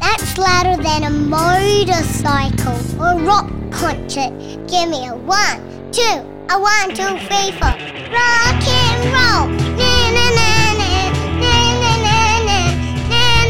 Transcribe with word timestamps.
That's 0.00 0.36
louder 0.38 0.76
than 0.82 1.04
a 1.04 1.10
motorcycle 1.10 2.78
or 3.00 3.12
a 3.12 3.16
rock 3.24 3.48
concert. 3.70 4.32
Give 4.68 4.88
me 4.88 5.06
a 5.06 5.14
one, 5.14 5.60
two, 5.92 6.24
a 6.50 6.58
one, 6.58 6.88
two, 6.94 7.18
three, 7.28 7.52
four. 7.58 7.74
Rock 8.10 8.66
and 8.66 9.04
roll. 9.14 9.46
Na. 9.76 9.92
Na, 10.16 10.26
na, 10.38 10.48
na, 10.80 10.80
na. 10.80 10.92
Na, 11.40 11.52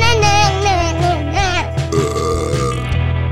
na, 0.00 0.10
na, 0.24 0.34
na, 0.64 0.74
na, 1.00 1.12
na. 1.34 1.46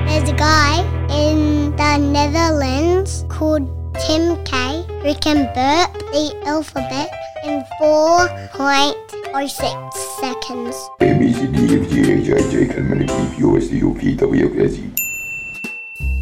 There's 0.07 0.29
a 0.29 0.31
guy 0.35 0.73
in 1.11 1.39
the 1.77 1.93
Netherlands 1.99 3.25
called 3.29 3.65
Tim 4.07 4.25
K 4.45 4.85
who 5.03 5.15
can 5.15 5.47
burp 5.55 5.93
the 6.13 6.35
alphabet 6.47 7.11
in 7.49 7.65
4.06 7.81 9.93
seconds. 10.21 10.77
A 11.01 11.15
B 11.19 11.33
C 11.33 11.47
D 11.47 11.81
F 11.81 11.89
G 11.89 12.13
H 12.13 12.29
I 12.31 12.43
J 12.51 12.67
K 12.69 12.75
L 12.77 12.79
M 12.79 12.93
N 12.93 13.09
O 13.11 13.13
P 13.31 13.37
Q 13.37 13.51
R 13.51 13.57
S 13.57 13.69
T 13.69 13.79
U 13.79 13.95
V 13.95 14.15
W 14.17 14.47
X 14.47 14.55
Y 14.57 14.67
Z. 14.69 14.93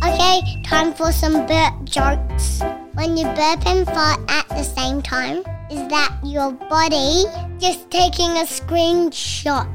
Okay, 0.06 0.40
time 0.62 0.94
for 0.94 1.10
some 1.10 1.44
burp 1.46 1.74
jokes. 1.84 2.60
When 2.94 3.16
you 3.16 3.24
burp 3.24 3.66
and 3.66 3.84
fart 3.86 4.20
at 4.30 4.48
the 4.48 4.62
same 4.62 5.02
time, 5.02 5.38
is 5.68 5.84
that 5.88 6.16
your 6.22 6.52
body 6.52 7.24
just 7.58 7.90
taking 7.90 8.30
a 8.38 8.44
screenshot? 8.46 9.66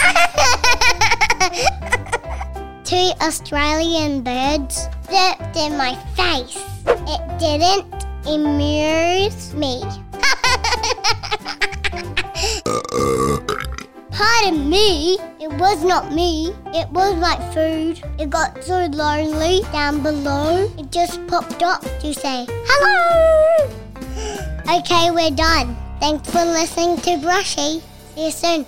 Two 2.84 3.10
Australian 3.20 4.22
birds 4.22 4.86
burped 5.08 5.56
in 5.56 5.76
my 5.76 5.96
face. 6.14 6.56
It 6.86 7.38
didn't 7.38 8.06
amuse 8.26 9.52
me. 9.54 9.82
Pardon 14.42 14.70
me, 14.70 15.18
it 15.38 15.52
was 15.58 15.84
not 15.84 16.12
me. 16.12 16.54
It 16.72 16.88
was 16.92 17.14
my 17.16 17.36
food. 17.52 18.00
It 18.18 18.30
got 18.30 18.64
so 18.64 18.86
lonely 18.86 19.60
down 19.70 20.02
below. 20.02 20.72
It 20.78 20.90
just 20.90 21.26
popped 21.26 21.62
up 21.62 21.82
to 21.82 22.14
say, 22.14 22.46
hello. 22.48 23.70
Okay, 24.78 25.10
we're 25.10 25.30
done. 25.30 25.76
Thanks 26.00 26.30
for 26.30 26.44
listening 26.44 26.96
to 27.02 27.18
Brushy. 27.18 27.82
See 28.14 28.24
you 28.24 28.30
soon. 28.30 28.64